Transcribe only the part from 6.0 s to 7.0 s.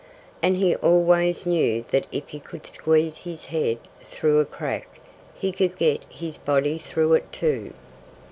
his body